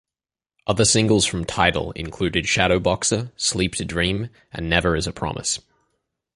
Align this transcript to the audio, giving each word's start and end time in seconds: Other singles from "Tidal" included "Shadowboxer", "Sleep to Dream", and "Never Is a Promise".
Other 0.65 0.83
singles 0.83 1.27
from 1.27 1.45
"Tidal" 1.45 1.91
included 1.91 2.45
"Shadowboxer", 2.45 3.29
"Sleep 3.35 3.75
to 3.75 3.85
Dream", 3.85 4.29
and 4.51 4.67
"Never 4.67 4.95
Is 4.95 5.05
a 5.05 5.13
Promise". 5.13 5.59